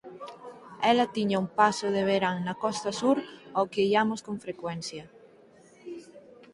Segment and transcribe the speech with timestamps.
[0.91, 3.17] Ela tiña un pazo de verán na costa sur
[3.59, 5.03] ó que iamos con frecuencia.